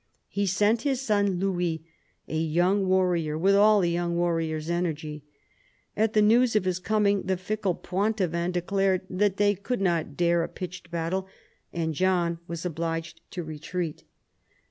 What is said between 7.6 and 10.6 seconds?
Poitevins declared that they could not dare a